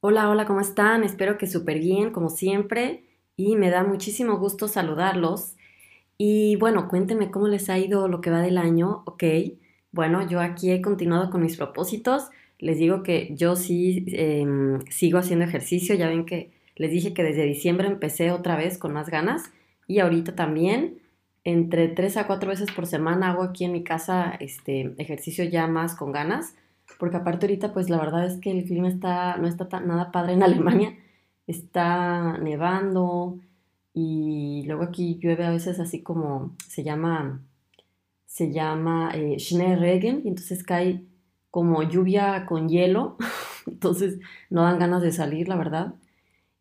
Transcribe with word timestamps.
Hola, 0.00 0.28
hola, 0.28 0.44
¿cómo 0.46 0.60
están? 0.60 1.04
Espero 1.04 1.38
que 1.38 1.46
súper 1.46 1.80
bien, 1.80 2.10
como 2.12 2.28
siempre, 2.28 3.04
y 3.36 3.56
me 3.56 3.70
da 3.70 3.82
muchísimo 3.82 4.38
gusto 4.38 4.68
saludarlos. 4.68 5.56
Y 6.18 6.56
bueno, 6.56 6.88
cuéntenme 6.88 7.30
cómo 7.30 7.48
les 7.48 7.70
ha 7.70 7.78
ido 7.78 8.06
lo 8.06 8.20
que 8.20 8.30
va 8.30 8.42
del 8.42 8.58
año, 8.58 9.02
¿ok? 9.06 9.24
Bueno, 9.92 10.28
yo 10.28 10.40
aquí 10.40 10.70
he 10.70 10.82
continuado 10.82 11.30
con 11.30 11.42
mis 11.42 11.56
propósitos. 11.56 12.28
Les 12.58 12.78
digo 12.78 13.02
que 13.02 13.34
yo 13.36 13.56
sí 13.56 14.04
em, 14.12 14.80
sigo 14.90 15.18
haciendo 15.18 15.44
ejercicio. 15.46 15.94
Ya 15.94 16.08
ven 16.08 16.26
que 16.26 16.52
les 16.76 16.90
dije 16.90 17.14
que 17.14 17.22
desde 17.24 17.44
diciembre 17.44 17.88
empecé 17.88 18.30
otra 18.32 18.56
vez 18.56 18.78
con 18.78 18.92
más 18.92 19.08
ganas 19.10 19.50
y 19.88 20.00
ahorita 20.00 20.34
también 20.36 21.00
entre 21.44 21.88
tres 21.88 22.16
a 22.16 22.26
cuatro 22.26 22.50
veces 22.50 22.70
por 22.72 22.86
semana 22.86 23.30
hago 23.30 23.42
aquí 23.42 23.64
en 23.64 23.72
mi 23.72 23.84
casa 23.84 24.36
este 24.40 24.94
ejercicio 24.98 25.44
ya 25.44 25.66
más 25.68 25.94
con 25.94 26.12
ganas 26.12 26.54
porque 26.98 27.16
aparte 27.16 27.46
ahorita 27.46 27.72
pues 27.72 27.90
la 27.90 27.98
verdad 27.98 28.26
es 28.26 28.38
que 28.38 28.50
el 28.50 28.64
clima 28.64 28.88
está, 28.88 29.36
no 29.36 29.46
está 29.46 29.68
tan, 29.68 29.86
nada 29.86 30.12
padre 30.12 30.34
en 30.34 30.42
Alemania, 30.42 30.96
está 31.46 32.38
nevando 32.38 33.38
y 33.94 34.64
luego 34.66 34.82
aquí 34.84 35.18
llueve 35.22 35.44
a 35.44 35.50
veces 35.50 35.80
así 35.80 36.02
como 36.02 36.54
se 36.68 36.84
llama, 36.84 37.42
se 38.26 38.52
llama 38.52 39.10
eh, 39.14 39.38
Schneeregen 39.38 40.22
y 40.24 40.28
entonces 40.28 40.62
cae 40.64 41.04
como 41.50 41.82
lluvia 41.82 42.44
con 42.46 42.68
hielo, 42.68 43.16
entonces 43.66 44.18
no 44.50 44.62
dan 44.64 44.78
ganas 44.78 45.02
de 45.02 45.12
salir, 45.12 45.48
la 45.48 45.56
verdad. 45.56 45.94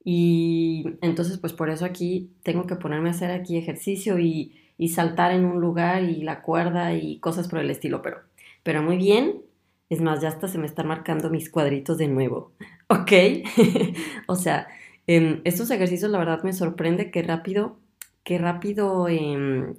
Y 0.03 0.85
entonces 1.01 1.37
pues 1.39 1.51
por 1.51 1.69
eso 1.69 1.83
aquí 1.83 2.31
tengo 2.43 2.67
que 2.67 2.75
ponerme 2.75 3.09
a 3.09 3.11
hacer 3.11 3.31
aquí 3.31 3.57
ejercicio 3.57 4.19
y, 4.19 4.55
y 4.77 4.89
saltar 4.89 5.31
en 5.31 5.45
un 5.45 5.59
lugar 5.59 6.03
y 6.03 6.21
la 6.21 6.41
cuerda 6.41 6.93
y 6.93 7.19
cosas 7.19 7.47
por 7.47 7.59
el 7.59 7.69
estilo, 7.69 8.01
pero, 8.01 8.19
pero 8.63 8.83
muy 8.83 8.97
bien, 8.97 9.41
es 9.89 10.01
más, 10.01 10.21
ya 10.21 10.29
hasta 10.29 10.47
se 10.47 10.57
me 10.57 10.65
están 10.65 10.87
marcando 10.87 11.29
mis 11.29 11.49
cuadritos 11.49 11.97
de 11.97 12.07
nuevo. 12.07 12.51
¿Ok? 12.89 13.11
o 14.27 14.35
sea, 14.35 14.67
em, 15.07 15.41
estos 15.43 15.71
ejercicios 15.71 16.11
la 16.11 16.19
verdad 16.19 16.43
me 16.43 16.53
sorprende 16.53 17.11
qué 17.11 17.23
rápido, 17.23 17.77
qué 18.23 18.37
rápido 18.37 19.07
em, 19.07 19.75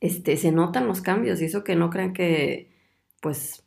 este, 0.00 0.36
se 0.36 0.52
notan 0.52 0.86
los 0.86 1.00
cambios 1.02 1.40
y 1.40 1.46
eso 1.46 1.64
que 1.64 1.76
no 1.76 1.90
crean 1.90 2.12
que 2.12 2.70
pues 3.20 3.64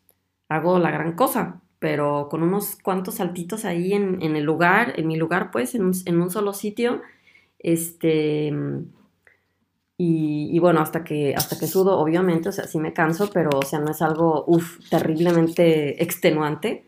hago 0.50 0.80
la 0.80 0.92
gran 0.92 1.14
cosa, 1.16 1.62
pero 1.80 2.28
con 2.30 2.44
unos 2.44 2.78
cuantos 2.78 3.16
saltitos 3.16 3.66
ahí 3.66 3.94
en, 3.94 4.22
en 4.22 4.36
el 4.36 4.44
lugar, 4.44 4.94
en 4.98 5.08
mi 5.08 5.18
lugar 5.18 5.52
pues, 5.52 5.76
en 5.76 5.84
un, 5.86 5.94
en 6.06 6.22
un 6.22 6.30
solo 6.32 6.54
sitio, 6.54 7.02
este 7.60 8.54
y, 9.98 10.58
bueno, 10.60 10.82
hasta 10.82 11.04
que, 11.04 11.36
hasta 11.36 11.58
que 11.58 11.68
sudo, 11.68 12.00
obviamente, 12.00 12.50
o 12.50 12.52
sea, 12.52 12.66
sí 12.66 12.80
me 12.80 12.94
canso, 12.94 13.30
pero, 13.32 13.52
o 13.58 13.62
sea, 13.62 13.80
no 13.80 13.92
es 13.92 14.02
algo, 14.02 14.46
terriblemente 14.90 16.04
extenuante. 16.04 16.84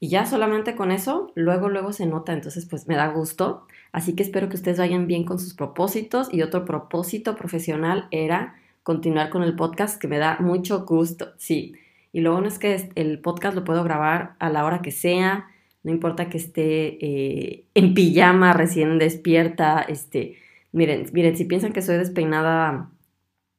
Y 0.00 0.08
ya 0.08 0.26
solamente 0.26 0.74
con 0.74 0.90
eso, 0.90 1.30
luego, 1.34 1.68
luego 1.68 1.92
se 1.92 2.06
nota, 2.06 2.32
entonces, 2.32 2.66
pues 2.66 2.88
me 2.88 2.96
da 2.96 3.08
gusto. 3.08 3.66
Así 3.92 4.14
que 4.14 4.22
espero 4.22 4.48
que 4.48 4.56
ustedes 4.56 4.78
vayan 4.78 5.06
bien 5.06 5.24
con 5.24 5.38
sus 5.38 5.54
propósitos. 5.54 6.32
Y 6.32 6.42
otro 6.42 6.64
propósito 6.64 7.36
profesional 7.36 8.08
era 8.10 8.56
continuar 8.82 9.30
con 9.30 9.42
el 9.42 9.54
podcast, 9.54 10.00
que 10.00 10.08
me 10.08 10.18
da 10.18 10.38
mucho 10.40 10.84
gusto, 10.84 11.32
sí. 11.36 11.74
Y 12.12 12.20
lo 12.22 12.32
bueno 12.32 12.48
es 12.48 12.58
que 12.58 12.90
el 12.96 13.20
podcast 13.20 13.54
lo 13.54 13.64
puedo 13.64 13.84
grabar 13.84 14.34
a 14.40 14.50
la 14.50 14.64
hora 14.64 14.82
que 14.82 14.90
sea, 14.90 15.48
no 15.82 15.90
importa 15.92 16.28
que 16.28 16.38
esté 16.38 16.98
eh, 17.00 17.64
en 17.74 17.94
pijama, 17.94 18.52
recién 18.52 18.98
despierta, 18.98 19.80
este 19.80 20.36
Miren, 20.72 21.06
miren, 21.12 21.36
si 21.36 21.44
piensan 21.44 21.72
que 21.72 21.82
soy 21.82 21.96
despeinada, 21.96 22.90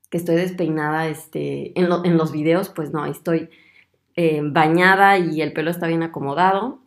que 0.10 0.18
estoy 0.18 0.36
despeinada 0.36 1.08
este, 1.08 1.78
en, 1.80 2.18
los 2.18 2.32
videos, 2.32 2.70
pues 2.70 2.92
no, 2.92 3.06
estoy 3.06 3.50
eh, 4.16 4.42
bañada 4.44 5.18
y 5.18 5.42
el 5.42 5.54
pelo 5.54 5.72
está 5.72 5.88
bien 5.88 6.04
acomodado, 6.04 6.80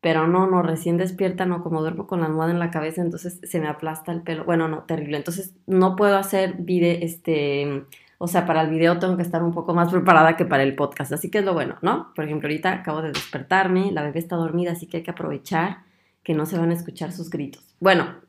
pero 0.00 0.26
no, 0.26 0.46
no, 0.46 0.62
recién 0.62 0.96
despierta, 0.96 1.46
no, 1.46 1.62
como 1.62 1.80
duermo 1.80 2.06
con 2.06 2.20
la 2.20 2.26
almohada 2.26 2.52
en 2.52 2.58
la 2.58 2.70
cabeza, 2.70 3.02
entonces 3.02 3.40
se 3.42 3.60
me 3.60 3.68
aplasta 3.68 4.12
el 4.12 4.22
pelo, 4.22 4.44
bueno, 4.44 4.68
no, 4.68 4.84
terrible, 4.84 5.16
entonces 5.18 5.54
no 5.66 5.96
puedo 5.96 6.16
hacer 6.16 6.54
video, 6.58 6.98
este, 7.00 7.84
o 8.18 8.28
sea, 8.28 8.46
para 8.46 8.62
el 8.62 8.70
video 8.70 8.98
tengo 8.98 9.16
que 9.16 9.22
estar 9.22 9.42
un 9.42 9.52
poco 9.52 9.74
más 9.74 9.90
preparada 9.90 10.36
que 10.36 10.46
para 10.46 10.62
el 10.62 10.74
podcast, 10.74 11.12
así 11.12 11.30
que 11.30 11.38
es 11.38 11.44
lo 11.44 11.52
bueno, 11.52 11.76
¿no? 11.82 12.14
Por 12.14 12.24
ejemplo, 12.24 12.48
ahorita 12.48 12.72
acabo 12.72 13.02
de 13.02 13.08
despertarme, 13.08 13.92
la 13.92 14.02
bebé 14.02 14.20
está 14.20 14.36
dormida, 14.36 14.72
así 14.72 14.86
que 14.86 14.98
hay 14.98 15.02
que 15.02 15.10
aprovechar 15.10 15.78
que 16.22 16.34
no 16.34 16.46
se 16.46 16.58
van 16.58 16.70
a 16.70 16.74
escuchar 16.74 17.12
sus 17.12 17.30
gritos. 17.30 17.76
Bueno, 17.78 18.25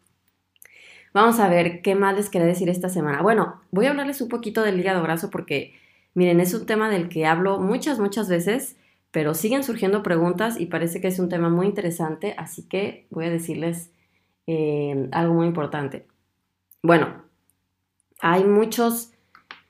Vamos 1.17 1.39
a 1.39 1.49
ver 1.49 1.81
qué 1.81 1.95
más 1.95 2.15
les 2.15 2.29
quería 2.29 2.45
decir 2.45 2.69
esta 2.69 2.89
semana. 2.89 3.23
Bueno, 3.23 3.59
voy 3.71 3.87
a 3.87 3.89
hablarles 3.89 4.21
un 4.21 4.29
poquito 4.29 4.61
del 4.61 4.79
hígado 4.79 5.01
graso 5.01 5.31
porque, 5.31 5.73
miren, 6.13 6.39
es 6.39 6.53
un 6.53 6.67
tema 6.67 6.91
del 6.91 7.09
que 7.09 7.25
hablo 7.25 7.57
muchas, 7.57 7.97
muchas 7.97 8.29
veces, 8.29 8.75
pero 9.09 9.33
siguen 9.33 9.63
surgiendo 9.63 10.03
preguntas 10.03 10.59
y 10.59 10.67
parece 10.67 11.01
que 11.01 11.07
es 11.07 11.17
un 11.17 11.27
tema 11.27 11.49
muy 11.49 11.65
interesante, 11.65 12.35
así 12.37 12.67
que 12.67 13.07
voy 13.09 13.25
a 13.25 13.31
decirles 13.31 13.89
eh, 14.45 15.09
algo 15.11 15.33
muy 15.33 15.47
importante. 15.47 16.05
Bueno, 16.83 17.23
hay 18.21 18.43
muchos, 18.43 19.11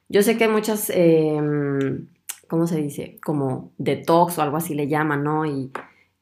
yo 0.10 0.24
sé 0.24 0.38
que 0.38 0.44
hay 0.44 0.52
muchas, 0.52 0.92
em, 0.94 2.10
¿cómo 2.50 2.68
se 2.68 2.76
dice? 2.82 3.20
Como 3.24 3.72
detox 3.78 4.38
o 4.38 4.42
algo 4.42 4.58
así 4.58 4.76
le 4.76 4.90
llaman, 4.90 5.24
¿no? 5.24 5.46
Y, 5.46 5.72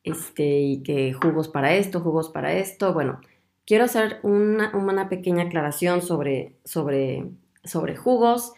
este, 0.03 0.59
y 0.59 0.83
que 0.83 1.13
jugos 1.13 1.47
para 1.47 1.73
esto, 1.73 1.99
jugos 1.99 2.29
para 2.29 2.53
esto, 2.53 2.93
bueno 2.93 3.21
quiero 3.65 3.85
hacer 3.85 4.19
una, 4.23 5.09
pequeña 5.09 5.43
aclaración 5.43 6.01
sobre, 6.01 6.55
sobre, 6.63 7.29
sobre 7.63 7.95
jugos 7.95 8.53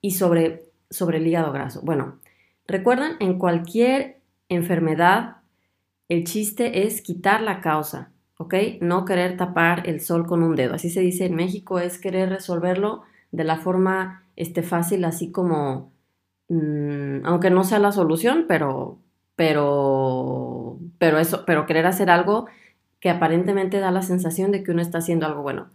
y 0.00 0.12
sobre, 0.12 0.70
sobre 0.90 1.18
el 1.18 1.26
hígado 1.26 1.52
graso. 1.52 1.80
Bueno, 1.82 2.18
recuerdan, 2.66 3.16
en 3.20 3.38
cualquier 3.38 4.20
enfermedad, 4.48 5.38
el 6.08 6.24
chiste 6.24 6.86
es 6.86 7.02
quitar 7.02 7.42
la 7.42 7.60
causa, 7.60 8.12
¿ok? 8.38 8.54
No 8.80 9.04
querer 9.04 9.36
tapar 9.36 9.88
el 9.88 10.00
sol 10.00 10.26
con 10.26 10.42
un 10.42 10.56
dedo. 10.56 10.74
Así 10.74 10.90
se 10.90 11.00
dice 11.00 11.26
en 11.26 11.34
México, 11.34 11.78
es 11.78 11.98
querer 11.98 12.28
resolverlo 12.28 13.02
de 13.30 13.44
la 13.44 13.56
forma 13.56 14.24
este, 14.36 14.62
fácil, 14.62 15.04
así 15.04 15.32
como, 15.32 15.92
mm, 16.48 17.24
aunque 17.24 17.50
no 17.50 17.64
sea 17.64 17.78
la 17.78 17.92
solución, 17.92 18.44
pero, 18.46 18.98
pero, 19.36 20.78
pero 20.98 21.18
eso, 21.18 21.44
pero 21.46 21.66
querer 21.66 21.86
hacer 21.86 22.10
algo 22.10 22.46
que 23.02 23.10
aparentemente 23.10 23.80
da 23.80 23.90
la 23.90 24.02
sensación 24.02 24.52
de 24.52 24.62
que 24.62 24.70
uno 24.70 24.80
está 24.80 24.98
haciendo 24.98 25.26
algo 25.26 25.42
bueno. 25.42 25.70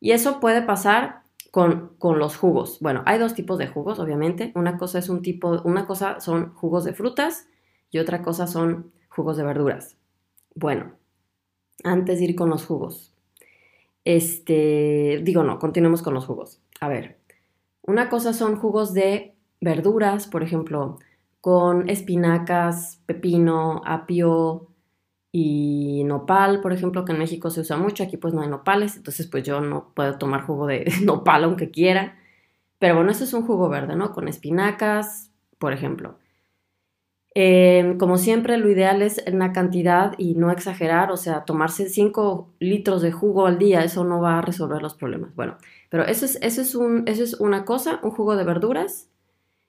Y 0.00 0.10
eso 0.10 0.40
puede 0.40 0.60
pasar 0.60 1.22
con, 1.52 1.94
con, 2.00 2.18
los 2.18 2.36
jugos. 2.36 2.78
Bueno, 2.80 3.04
hay 3.06 3.20
dos 3.20 3.34
tipos 3.34 3.58
de 3.58 3.68
jugos, 3.68 4.00
obviamente. 4.00 4.50
Una 4.56 4.76
cosa 4.76 4.98
es 4.98 5.08
un 5.08 5.22
tipo, 5.22 5.62
una 5.62 5.86
cosa 5.86 6.18
son 6.18 6.52
jugos 6.52 6.82
de 6.82 6.92
frutas 6.92 7.46
y 7.92 8.00
otra 8.00 8.22
cosa 8.22 8.48
son 8.48 8.90
jugos 9.08 9.36
de 9.36 9.44
verduras. 9.44 9.96
Bueno, 10.56 10.96
antes 11.84 12.18
de 12.18 12.24
ir 12.24 12.34
con 12.34 12.50
los 12.50 12.66
jugos, 12.66 13.14
este, 14.04 15.20
digo 15.22 15.44
no, 15.44 15.60
continuemos 15.60 16.02
con 16.02 16.12
los 16.12 16.26
jugos. 16.26 16.60
A 16.80 16.88
ver, 16.88 17.20
una 17.82 18.08
cosa 18.08 18.32
son 18.32 18.56
jugos 18.56 18.94
de 18.94 19.36
verduras, 19.60 20.26
por 20.26 20.42
ejemplo, 20.42 20.98
con 21.40 21.88
espinacas, 21.88 23.00
pepino, 23.06 23.80
apio, 23.84 24.73
y 25.36 26.04
nopal, 26.04 26.60
por 26.60 26.72
ejemplo, 26.72 27.04
que 27.04 27.10
en 27.10 27.18
México 27.18 27.50
se 27.50 27.62
usa 27.62 27.76
mucho, 27.76 28.04
aquí 28.04 28.16
pues 28.16 28.32
no 28.34 28.42
hay 28.42 28.48
nopales, 28.48 28.96
entonces 28.96 29.26
pues 29.26 29.42
yo 29.42 29.60
no 29.60 29.90
puedo 29.92 30.16
tomar 30.16 30.42
jugo 30.46 30.68
de 30.68 30.84
nopal 31.02 31.42
aunque 31.42 31.72
quiera. 31.72 32.16
Pero 32.78 32.94
bueno, 32.94 33.10
eso 33.10 33.24
es 33.24 33.32
un 33.32 33.44
jugo 33.44 33.68
verde, 33.68 33.96
¿no? 33.96 34.12
Con 34.12 34.28
espinacas, 34.28 35.32
por 35.58 35.72
ejemplo. 35.72 36.18
Em, 37.34 37.98
como 37.98 38.16
siempre, 38.16 38.58
lo 38.58 38.70
ideal 38.70 39.02
es 39.02 39.24
una 39.26 39.52
cantidad 39.52 40.14
y 40.18 40.36
no 40.36 40.52
exagerar, 40.52 41.10
o 41.10 41.16
sea, 41.16 41.44
tomarse 41.44 41.88
5 41.88 42.54
litros 42.60 43.02
de 43.02 43.10
jugo 43.10 43.46
al 43.48 43.58
día, 43.58 43.82
eso 43.82 44.04
no 44.04 44.20
va 44.20 44.38
a 44.38 44.42
resolver 44.42 44.82
los 44.82 44.94
problemas. 44.94 45.34
Bueno, 45.34 45.58
pero 45.90 46.04
eso 46.04 46.26
es, 46.26 46.38
eso 46.42 46.60
es, 46.62 46.76
un, 46.76 47.08
eso 47.08 47.24
es 47.24 47.34
una 47.40 47.64
cosa, 47.64 47.98
un 48.04 48.12
jugo 48.12 48.36
de 48.36 48.44
verduras 48.44 49.10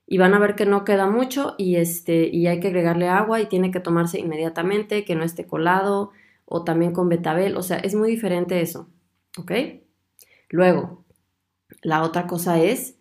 y 0.07 0.17
van 0.17 0.33
a 0.33 0.39
ver 0.39 0.55
que 0.55 0.65
no 0.65 0.83
queda 0.85 1.07
mucho 1.07 1.55
y, 1.57 1.77
este, 1.77 2.27
y 2.27 2.47
hay 2.47 2.59
que 2.59 2.67
agregarle 2.67 3.07
agua 3.07 3.41
y 3.41 3.47
tiene 3.47 3.71
que 3.71 3.79
tomarse 3.79 4.19
inmediatamente, 4.19 5.05
que 5.05 5.15
no 5.15 5.23
esté 5.23 5.45
colado 5.47 6.11
o 6.45 6.63
también 6.63 6.93
con 6.93 7.09
betabel, 7.09 7.57
o 7.57 7.63
sea, 7.63 7.77
es 7.77 7.95
muy 7.95 8.09
diferente 8.09 8.61
eso, 8.61 8.87
¿ok? 9.37 9.51
Luego, 10.49 11.03
la 11.81 12.03
otra 12.03 12.27
cosa 12.27 12.61
es 12.61 12.97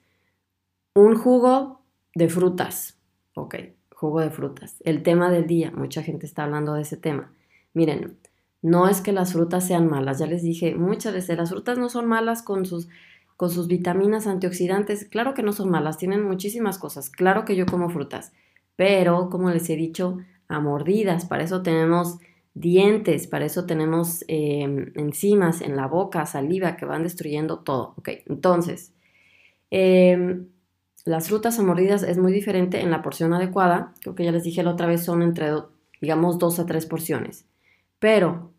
un 0.94 1.14
jugo 1.16 1.82
de 2.14 2.28
frutas, 2.28 2.98
¿ok? 3.34 3.56
Jugo 3.94 4.20
de 4.20 4.30
frutas. 4.30 4.76
El 4.84 5.02
tema 5.02 5.30
del 5.30 5.46
día, 5.46 5.70
mucha 5.72 6.02
gente 6.02 6.26
está 6.26 6.44
hablando 6.44 6.74
de 6.74 6.82
ese 6.82 6.96
tema. 6.96 7.32
Miren, 7.74 8.18
no 8.62 8.88
es 8.88 9.02
que 9.02 9.12
las 9.12 9.34
frutas 9.34 9.66
sean 9.66 9.88
malas, 9.88 10.18
ya 10.18 10.26
les 10.26 10.42
dije 10.42 10.74
muchas 10.74 11.12
veces, 11.12 11.36
las 11.36 11.50
frutas 11.50 11.76
no 11.76 11.90
son 11.90 12.06
malas 12.06 12.42
con 12.42 12.64
sus 12.64 12.88
con 13.36 13.50
sus 13.50 13.66
vitaminas 13.66 14.26
antioxidantes, 14.26 15.04
claro 15.04 15.34
que 15.34 15.42
no 15.42 15.52
son 15.52 15.70
malas, 15.70 15.98
tienen 15.98 16.22
muchísimas 16.22 16.78
cosas, 16.78 17.10
claro 17.10 17.44
que 17.44 17.56
yo 17.56 17.66
como 17.66 17.90
frutas, 17.90 18.32
pero 18.76 19.28
como 19.30 19.50
les 19.50 19.68
he 19.70 19.76
dicho, 19.76 20.18
a 20.48 20.60
mordidas, 20.60 21.26
para 21.26 21.44
eso 21.44 21.62
tenemos 21.62 22.18
dientes, 22.54 23.26
para 23.26 23.44
eso 23.44 23.66
tenemos 23.66 24.24
em, 24.28 24.92
enzimas 24.94 25.60
en 25.60 25.76
la 25.76 25.86
boca, 25.86 26.26
saliva 26.26 26.76
que 26.76 26.86
van 26.86 27.02
destruyendo 27.02 27.58
todo, 27.60 27.94
ok, 27.96 28.10
entonces, 28.26 28.92
em, 29.70 30.48
las 31.04 31.28
frutas 31.28 31.58
a 31.58 31.62
mordidas 31.62 32.02
es 32.02 32.18
muy 32.18 32.32
diferente 32.32 32.80
en 32.80 32.90
la 32.90 33.02
porción 33.02 33.34
adecuada, 33.34 33.92
creo 34.00 34.14
que 34.14 34.24
ya 34.24 34.32
les 34.32 34.44
dije 34.44 34.62
la 34.62 34.70
otra 34.70 34.86
vez, 34.86 35.04
son 35.04 35.22
entre, 35.22 35.50
digamos, 36.00 36.38
dos 36.38 36.58
a 36.60 36.66
tres 36.66 36.86
porciones, 36.86 37.46
pero 37.98 38.53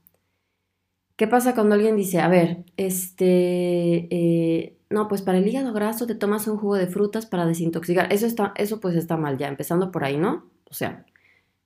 ¿Qué 1.16 1.28
pasa 1.28 1.56
cuando 1.56 1.76
alguien 1.76 1.96
dice, 1.96 2.20
a 2.20 2.28
ver, 2.28 2.66
este, 2.76 4.08
eh, 4.12 4.78
no, 4.90 5.08
pues 5.08 5.22
para 5.22 5.38
el 5.38 5.48
hígado 5.48 5.72
graso 5.74 6.08
te 6.08 6.16
tomas 6.16 6.48
un 6.48 6.58
jugo 6.58 6.76
de 6.76 6.88
frutas 6.88 7.26
para 7.26 7.46
desintoxicar? 7.46 8.12
Eso, 8.12 8.26
está, 8.26 8.54
eso 8.58 8.82
pues 8.82 8.96
está 8.96 9.16
mal 9.16 9.38
ya, 9.38 9.48
empezando 9.48 9.92
por 9.92 10.04
ahí, 10.04 10.18
¿no? 10.18 10.50
O 10.70 10.74
sea, 10.74 11.06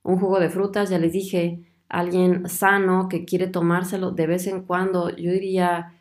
un 0.04 0.18
jugo 0.20 0.38
de 0.40 0.50
frutas, 0.50 0.90
ya 0.90 0.98
les 0.98 1.12
dije, 1.12 1.62
alguien 1.88 2.48
sano 2.48 3.08
que 3.08 3.24
quiere 3.24 3.48
tomárselo 3.48 4.12
de 4.12 4.26
vez 4.28 4.46
en 4.46 4.62
cuando, 4.62 5.10
yo 5.16 5.32
diría, 5.32 5.94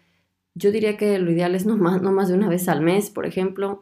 yo 0.54 0.72
diría 0.72 0.98
que 0.98 1.18
lo 1.20 1.32
ideal 1.32 1.56
es 1.56 1.66
no 1.66 1.76
más, 1.78 2.02
no 2.02 2.12
más 2.12 2.30
de 2.30 2.36
una 2.36 2.50
vez 2.50 2.70
al 2.70 2.82
mes, 2.82 3.10
por 3.10 3.26
ejemplo. 3.26 3.82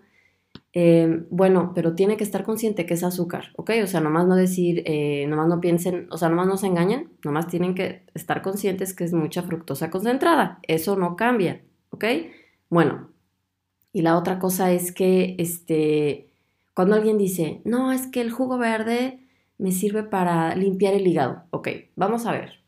Eh, 0.79 1.25
bueno, 1.31 1.71
pero 1.73 1.95
tiene 1.95 2.17
que 2.17 2.23
estar 2.23 2.43
consciente 2.43 2.85
que 2.85 2.93
es 2.93 3.03
azúcar, 3.03 3.45
¿ok? 3.55 3.71
O 3.83 3.87
sea, 3.87 3.99
nomás 3.99 4.27
no 4.27 4.35
decir, 4.35 4.83
eh, 4.85 5.25
nomás 5.27 5.47
no 5.47 5.59
piensen, 5.59 6.07
o 6.11 6.19
sea, 6.19 6.29
nomás 6.29 6.45
no 6.45 6.55
se 6.55 6.67
engañen, 6.67 7.09
nomás 7.23 7.47
tienen 7.47 7.73
que 7.73 8.03
estar 8.13 8.43
conscientes 8.43 8.93
que 8.93 9.03
es 9.03 9.11
mucha 9.11 9.41
fructosa 9.41 9.89
concentrada. 9.89 10.59
Eso 10.61 10.95
no 10.95 11.15
cambia, 11.15 11.63
¿ok? 11.89 12.05
Bueno, 12.69 13.09
y 13.91 14.03
la 14.03 14.19
otra 14.19 14.37
cosa 14.37 14.71
es 14.71 14.91
que, 14.91 15.35
este, 15.39 16.29
cuando 16.75 16.93
alguien 16.93 17.17
dice, 17.17 17.59
no, 17.65 17.91
es 17.91 18.05
que 18.05 18.21
el 18.21 18.29
jugo 18.29 18.59
verde 18.59 19.19
me 19.57 19.71
sirve 19.71 20.03
para 20.03 20.53
limpiar 20.53 20.93
el 20.93 21.07
hígado. 21.07 21.45
Ok, 21.49 21.69
vamos 21.95 22.27
a 22.27 22.33
ver. 22.33 22.59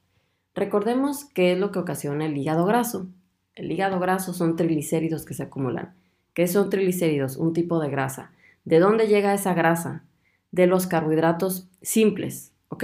Recordemos 0.56 1.26
qué 1.26 1.52
es 1.52 1.60
lo 1.60 1.72
que 1.72 1.78
ocasiona 1.78 2.26
el 2.26 2.36
hígado 2.36 2.66
graso. 2.66 3.08
El 3.54 3.72
hígado 3.72 4.00
graso 4.00 4.34
son 4.34 4.56
triglicéridos 4.56 5.26
que 5.26 5.36
se 5.36 5.44
acumulan. 5.44 5.94
¿Qué 6.34 6.48
son 6.48 6.70
triglicéridos? 6.70 7.38
Un 7.38 7.54
tipo 7.54 7.80
de 7.80 7.90
grasa. 7.90 8.32
¿De 8.66 8.80
dónde 8.80 9.08
llega 9.08 9.34
esa 9.34 9.54
grasa? 9.54 10.04
De 10.52 10.68
los 10.68 10.88
carbohidratos 10.88 11.70
simples, 11.82 12.54
¿ok? 12.70 12.84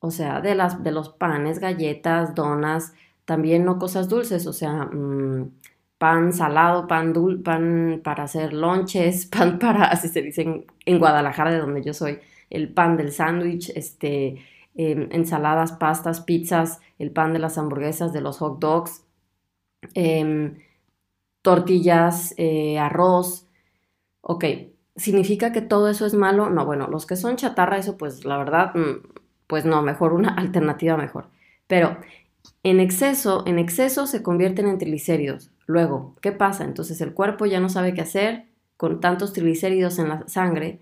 O 0.00 0.10
sea, 0.10 0.40
de, 0.40 0.54
las, 0.54 0.82
de 0.82 0.92
los 0.92 1.08
panes, 1.08 1.58
galletas, 1.58 2.34
donas, 2.34 2.92
también 3.24 3.64
no 3.64 3.78
cosas 3.78 4.08
dulces, 4.08 4.46
o 4.46 4.52
sea, 4.52 4.84
mm, 4.84 5.50
pan 5.98 6.32
salado, 6.32 6.86
pan 6.86 7.12
dul, 7.12 7.42
pan 7.42 8.00
para 8.04 8.24
hacer 8.24 8.52
lonches, 8.52 9.26
pan 9.34 9.58
para, 9.58 9.84
así 9.84 10.08
se 10.08 10.22
dice 10.22 10.66
en 10.84 10.98
Guadalajara, 10.98 11.50
de 11.50 11.58
donde 11.58 11.82
yo 11.82 11.94
soy, 11.94 12.18
el 12.50 12.68
pan 12.72 12.96
del 12.96 13.12
sándwich, 13.12 13.70
este, 13.74 14.36
em, 14.74 15.08
ensaladas, 15.12 15.72
pastas, 15.72 16.20
pizzas, 16.20 16.80
el 16.98 17.10
pan 17.10 17.32
de 17.32 17.38
las 17.38 17.58
hamburguesas, 17.58 18.12
de 18.12 18.20
los 18.20 18.38
hot 18.38 18.60
dogs, 18.60 19.04
em, 19.94 20.58
tortillas, 21.44 22.34
eh, 22.38 22.78
arroz. 22.78 23.46
Ok, 24.22 24.46
¿significa 24.96 25.52
que 25.52 25.60
todo 25.60 25.90
eso 25.90 26.06
es 26.06 26.14
malo? 26.14 26.48
No, 26.48 26.64
bueno, 26.64 26.88
los 26.88 27.04
que 27.06 27.16
son 27.16 27.36
chatarra, 27.36 27.76
eso 27.78 27.98
pues 27.98 28.24
la 28.24 28.38
verdad, 28.38 28.74
mm, 28.74 29.06
pues 29.46 29.66
no, 29.66 29.82
mejor 29.82 30.14
una 30.14 30.30
alternativa 30.38 30.96
mejor. 30.96 31.28
Pero 31.66 31.98
en 32.62 32.80
exceso, 32.80 33.44
en 33.46 33.58
exceso 33.58 34.06
se 34.06 34.22
convierten 34.22 34.66
en 34.68 34.78
triglicéridos. 34.78 35.52
Luego, 35.66 36.16
¿qué 36.22 36.32
pasa? 36.32 36.64
Entonces 36.64 37.00
el 37.02 37.12
cuerpo 37.14 37.46
ya 37.46 37.60
no 37.60 37.68
sabe 37.68 37.94
qué 37.94 38.00
hacer 38.00 38.46
con 38.78 39.00
tantos 39.00 39.34
triglicéridos 39.34 39.98
en 39.98 40.08
la 40.08 40.26
sangre 40.28 40.80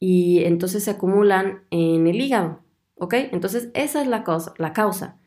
y 0.00 0.44
entonces 0.44 0.84
se 0.84 0.90
acumulan 0.90 1.64
en 1.70 2.06
el 2.08 2.20
hígado, 2.20 2.60
¿ok? 2.96 3.14
Entonces 3.32 3.70
esa 3.74 4.02
es 4.02 4.08
la, 4.08 4.24
cosa, 4.24 4.54
la 4.58 4.72
causa. 4.72 5.18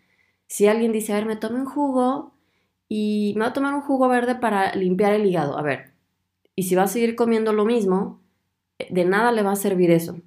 Si 0.47 0.67
alguien 0.67 0.91
dice, 0.91 1.13
a 1.13 1.15
ver, 1.15 1.25
me 1.25 1.37
tomé 1.37 1.59
un 1.61 1.65
jugo 1.65 2.36
y 2.87 3.33
me 3.35 3.41
voy 3.41 3.49
a 3.49 3.53
tomar 3.53 3.73
un 3.73 3.81
jugo 3.81 4.07
verde 4.07 4.35
para 4.35 4.73
limpiar 4.75 5.13
el 5.13 5.25
hígado, 5.25 5.57
a 5.57 5.61
ver, 5.61 5.93
y 6.55 6.63
si 6.63 6.75
va 6.75 6.83
a 6.83 6.87
seguir 6.87 7.15
comiendo 7.15 7.53
lo 7.53 7.65
mismo, 7.65 8.21
de 8.89 9.05
nada 9.05 9.31
le 9.31 9.43
va 9.43 9.51
a 9.51 9.55
servir 9.55 9.91
eso. 9.91 10.17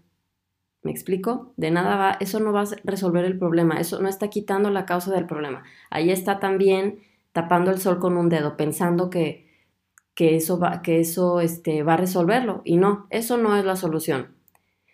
¿Me 0.82 0.90
explico? 0.90 1.52
De 1.56 1.70
nada 1.70 1.96
va, 1.96 2.16
eso 2.20 2.40
no 2.40 2.52
va 2.52 2.62
a 2.62 2.68
resolver 2.84 3.24
el 3.24 3.38
problema, 3.38 3.80
eso 3.80 4.00
no 4.00 4.08
está 4.08 4.28
quitando 4.28 4.70
la 4.70 4.86
causa 4.86 5.12
del 5.12 5.26
problema. 5.26 5.64
Ahí 5.90 6.10
está 6.10 6.40
también 6.40 7.00
tapando 7.32 7.70
el 7.70 7.80
sol 7.80 7.98
con 7.98 8.16
un 8.16 8.28
dedo, 8.28 8.56
pensando 8.56 9.10
que, 9.10 9.50
que 10.14 10.36
eso, 10.36 10.58
va, 10.58 10.82
que 10.82 11.00
eso 11.00 11.40
este, 11.40 11.82
va 11.82 11.94
a 11.94 11.98
resolverlo. 11.98 12.62
Y 12.64 12.76
no, 12.76 13.06
eso 13.10 13.36
no 13.36 13.56
es 13.56 13.64
la 13.64 13.76
solución. 13.76 14.34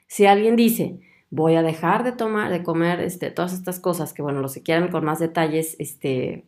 Si 0.08 0.26
alguien 0.26 0.56
dice, 0.56 1.00
voy 1.30 1.54
a 1.54 1.62
dejar 1.62 2.02
de 2.02 2.12
tomar, 2.12 2.50
de 2.50 2.62
comer 2.62 3.00
este, 3.00 3.30
todas 3.30 3.52
estas 3.52 3.78
cosas, 3.78 4.12
que 4.12 4.22
bueno, 4.22 4.40
los 4.40 4.54
que 4.54 4.62
quieran 4.62 4.90
con 4.90 5.04
más 5.04 5.20
detalles, 5.20 5.76
este, 5.78 6.46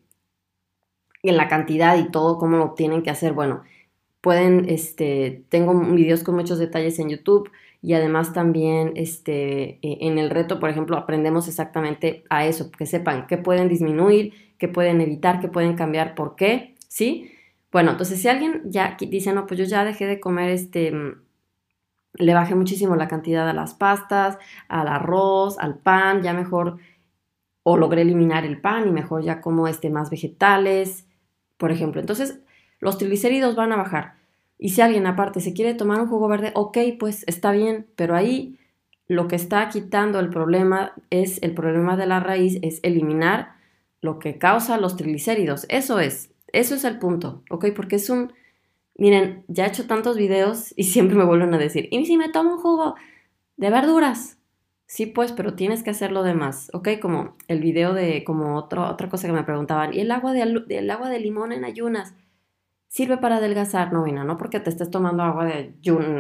en 1.22 1.36
la 1.36 1.48
cantidad 1.48 1.98
y 1.98 2.10
todo, 2.10 2.38
cómo 2.38 2.56
lo 2.56 2.72
tienen 2.74 3.02
que 3.02 3.10
hacer, 3.10 3.32
bueno, 3.32 3.62
pueden, 4.20 4.68
este, 4.68 5.44
tengo 5.48 5.74
videos 5.74 6.22
con 6.22 6.34
muchos 6.34 6.58
detalles 6.58 6.98
en 6.98 7.08
YouTube 7.10 7.50
y 7.82 7.94
además 7.94 8.32
también, 8.32 8.92
este, 8.96 9.78
e, 9.82 10.06
en 10.06 10.18
el 10.18 10.30
reto, 10.30 10.60
por 10.60 10.70
ejemplo, 10.70 10.96
aprendemos 10.96 11.48
exactamente 11.48 12.24
a 12.30 12.46
eso, 12.46 12.70
que 12.70 12.86
sepan 12.86 13.26
qué 13.26 13.38
pueden 13.38 13.68
disminuir, 13.68 14.34
qué 14.58 14.68
pueden 14.68 15.00
evitar, 15.00 15.40
qué 15.40 15.48
pueden 15.48 15.76
cambiar, 15.76 16.14
por 16.14 16.36
qué, 16.36 16.74
¿sí? 16.88 17.30
Bueno, 17.72 17.92
entonces 17.92 18.20
si 18.20 18.28
alguien 18.28 18.62
ya 18.66 18.96
dice, 19.00 19.32
no, 19.32 19.46
pues 19.46 19.58
yo 19.58 19.64
ya 19.66 19.84
dejé 19.84 20.06
de 20.06 20.20
comer 20.20 20.50
este 20.50 20.92
le 22.14 22.34
bajé 22.34 22.54
muchísimo 22.54 22.96
la 22.96 23.08
cantidad 23.08 23.48
a 23.48 23.52
las 23.52 23.74
pastas, 23.74 24.38
al 24.68 24.88
arroz, 24.88 25.58
al 25.58 25.78
pan, 25.78 26.22
ya 26.22 26.32
mejor 26.32 26.78
o 27.62 27.76
logré 27.76 28.02
eliminar 28.02 28.44
el 28.44 28.60
pan 28.60 28.88
y 28.88 28.92
mejor 28.92 29.22
ya 29.22 29.40
como 29.40 29.68
este 29.68 29.90
más 29.90 30.10
vegetales, 30.10 31.06
por 31.58 31.70
ejemplo. 31.70 32.00
Entonces, 32.00 32.40
los 32.80 32.96
triglicéridos 32.96 33.54
van 33.54 33.72
a 33.72 33.76
bajar. 33.76 34.14
Y 34.58 34.70
si 34.70 34.80
alguien 34.80 35.06
aparte 35.06 35.40
se 35.40 35.52
quiere 35.52 35.74
tomar 35.74 36.00
un 36.00 36.08
jugo 36.08 36.26
verde, 36.28 36.52
ok, 36.54 36.78
pues 36.98 37.24
está 37.26 37.52
bien, 37.52 37.86
pero 37.94 38.16
ahí 38.16 38.58
lo 39.06 39.28
que 39.28 39.36
está 39.36 39.68
quitando 39.68 40.18
el 40.18 40.30
problema 40.30 40.92
es 41.10 41.42
el 41.42 41.54
problema 41.54 41.96
de 41.96 42.06
la 42.06 42.20
raíz, 42.20 42.58
es 42.62 42.80
eliminar 42.82 43.52
lo 44.00 44.18
que 44.18 44.38
causa 44.38 44.78
los 44.78 44.96
triglicéridos. 44.96 45.66
Eso 45.68 46.00
es, 46.00 46.30
eso 46.52 46.74
es 46.74 46.84
el 46.84 46.98
punto, 46.98 47.42
ok, 47.50 47.66
porque 47.74 47.96
es 47.96 48.10
un 48.10 48.32
Miren, 48.98 49.44
ya 49.46 49.64
he 49.64 49.68
hecho 49.68 49.86
tantos 49.86 50.16
videos 50.16 50.74
y 50.76 50.84
siempre 50.92 51.16
me 51.16 51.24
vuelven 51.24 51.54
a 51.54 51.58
decir, 51.58 51.88
¿y 51.90 52.04
si 52.04 52.18
me 52.18 52.28
tomo 52.28 52.54
un 52.54 52.60
jugo 52.60 52.96
de 53.56 53.70
verduras? 53.70 54.37
Sí, 54.88 55.04
pues, 55.04 55.32
pero 55.32 55.54
tienes 55.54 55.82
que 55.82 55.90
hacer 55.90 56.12
lo 56.12 56.22
demás, 56.22 56.70
¿ok? 56.72 56.88
Como 57.00 57.36
el 57.46 57.60
video 57.60 57.92
de, 57.92 58.24
como 58.24 58.56
otra 58.56 58.96
cosa 59.10 59.26
que 59.28 59.34
me 59.34 59.44
preguntaban, 59.44 59.92
¿y 59.92 60.00
el 60.00 60.10
agua 60.10 60.32
de, 60.32 60.42
agua 60.90 61.10
de 61.10 61.20
limón 61.20 61.52
en 61.52 61.66
ayunas 61.66 62.14
sirve 62.88 63.18
para 63.18 63.36
adelgazar? 63.36 63.92
No, 63.92 64.04
Vina, 64.04 64.24
no 64.24 64.38
porque 64.38 64.60
te 64.60 64.70
estés 64.70 64.90
tomando 64.90 65.22
agua 65.22 65.44
de 65.44 65.74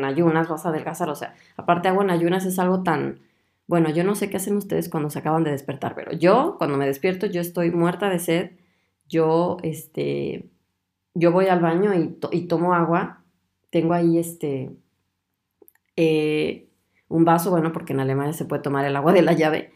ayunas 0.04 0.48
vas 0.48 0.66
a 0.66 0.68
adelgazar, 0.70 1.08
o 1.10 1.14
sea, 1.14 1.34
aparte 1.56 1.88
agua 1.88 2.04
en 2.04 2.10
ayunas 2.10 2.44
es 2.46 2.58
algo 2.58 2.82
tan... 2.82 3.20
Bueno, 3.66 3.90
yo 3.90 4.04
no 4.04 4.14
sé 4.14 4.30
qué 4.30 4.36
hacen 4.38 4.56
ustedes 4.56 4.90
cuando 4.90 5.10
se 5.10 5.20
acaban 5.20 5.44
de 5.44 5.50
despertar, 5.52 5.94
pero 5.94 6.12
yo, 6.12 6.56
cuando 6.58 6.76
me 6.78 6.86
despierto, 6.86 7.26
yo 7.26 7.40
estoy 7.40 7.70
muerta 7.70 8.10
de 8.10 8.18
sed, 8.18 8.52
yo, 9.08 9.58
este, 9.62 10.50
yo 11.14 11.32
voy 11.32 11.48
al 11.48 11.60
baño 11.60 11.92
y, 12.32 12.42
tomo 12.48 12.74
agua. 12.74 13.24
Tengo 13.70 13.94
ahí 13.94 14.18
este 14.18 14.70
eh, 15.96 16.67
un 17.08 17.24
vaso, 17.24 17.50
bueno, 17.50 17.72
porque 17.72 17.92
en 17.92 18.00
Alemania 18.00 18.32
se 18.32 18.44
puede 18.44 18.62
tomar 18.62 18.84
el 18.84 18.96
agua 18.96 19.12
de 19.12 19.22
la 19.22 19.32
llave. 19.32 19.72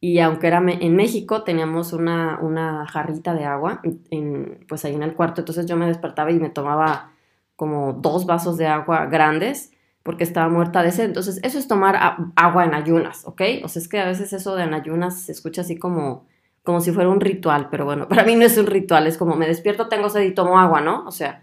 Y 0.00 0.20
aunque 0.20 0.46
era 0.46 0.58
en 0.58 0.96
México, 0.96 1.42
teníamos 1.42 1.92
una, 1.92 2.38
una 2.40 2.86
jarrita 2.86 3.34
de 3.34 3.44
agua, 3.44 3.80
en, 4.10 4.64
pues 4.68 4.84
ahí 4.84 4.94
en 4.94 5.02
el 5.02 5.14
cuarto. 5.14 5.40
Entonces 5.40 5.66
yo 5.66 5.76
me 5.76 5.86
despertaba 5.86 6.30
y 6.30 6.38
me 6.38 6.50
tomaba 6.50 7.12
como 7.56 7.94
dos 7.94 8.26
vasos 8.26 8.56
de 8.56 8.66
agua 8.68 9.06
grandes 9.06 9.72
porque 10.04 10.24
estaba 10.24 10.48
muerta 10.48 10.82
de 10.82 10.92
sed. 10.92 11.04
Entonces, 11.04 11.40
eso 11.42 11.58
es 11.58 11.68
tomar 11.68 11.98
agua 12.36 12.64
en 12.64 12.74
ayunas, 12.74 13.26
¿ok? 13.26 13.42
O 13.64 13.68
sea, 13.68 13.82
es 13.82 13.88
que 13.88 14.00
a 14.00 14.06
veces 14.06 14.32
eso 14.32 14.54
de 14.54 14.64
en 14.64 14.74
ayunas 14.74 15.22
se 15.22 15.32
escucha 15.32 15.62
así 15.62 15.76
como 15.76 16.26
como 16.68 16.82
si 16.82 16.92
fuera 16.92 17.08
un 17.08 17.20
ritual, 17.20 17.68
pero 17.70 17.86
bueno, 17.86 18.08
para 18.10 18.24
mí 18.24 18.34
no 18.36 18.44
es 18.44 18.58
un 18.58 18.66
ritual, 18.66 19.06
es 19.06 19.16
como 19.16 19.36
me 19.36 19.46
despierto, 19.46 19.88
tengo 19.88 20.10
sed 20.10 20.22
y 20.24 20.34
tomo 20.34 20.58
agua, 20.58 20.82
¿no? 20.82 21.06
O 21.06 21.10
sea, 21.10 21.42